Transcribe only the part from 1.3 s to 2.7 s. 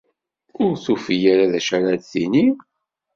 ara d acu ara d-tini?